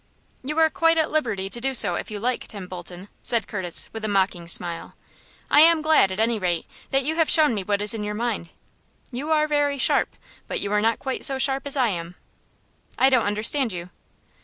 "You 0.43 0.57
are 0.57 0.69
quite 0.71 0.97
at 0.97 1.11
liberty 1.11 1.47
to 1.47 1.61
do 1.61 1.75
so 1.75 1.93
if 1.93 2.09
you 2.09 2.19
like, 2.19 2.47
Tim 2.47 2.65
Bolton," 2.65 3.07
said 3.21 3.47
Curtis, 3.47 3.87
with 3.93 4.03
a 4.03 4.07
mocking 4.07 4.47
smile. 4.47 4.95
"I 5.51 5.59
am 5.61 5.83
glad, 5.83 6.11
at 6.11 6.19
any 6.19 6.39
rate, 6.39 6.65
that 6.89 7.03
you 7.03 7.17
have 7.17 7.29
shown 7.29 7.53
me 7.53 7.63
what 7.63 7.83
is 7.83 7.93
in 7.93 8.03
your 8.03 8.15
mind. 8.15 8.49
You 9.11 9.29
are 9.29 9.45
very 9.47 9.77
sharp, 9.77 10.15
but 10.47 10.59
you 10.59 10.71
are 10.71 10.81
not 10.81 10.97
quite 10.97 11.23
so 11.23 11.37
sharp 11.37 11.67
as 11.67 11.77
I 11.77 11.89
am." 11.89 12.15
"I 12.97 13.11
don't 13.11 13.27
understand 13.27 13.73
you." 13.73 13.91